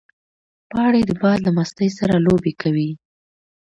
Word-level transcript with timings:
پاڼې 0.71 1.01
د 1.09 1.11
باد 1.21 1.39
له 1.45 1.51
مستۍ 1.57 1.89
سره 1.99 2.15
لوبې 2.25 2.53
کوي 2.61 2.89